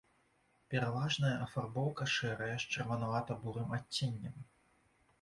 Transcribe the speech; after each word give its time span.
Пераважная 0.73 1.33
афарбоўка 1.45 2.09
шэрая 2.15 2.51
з 2.65 2.75
чырванавата-бурым 2.75 3.81
адценнем. 3.81 4.35